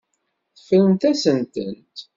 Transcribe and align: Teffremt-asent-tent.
Teffremt-asent-tent. 0.55 1.97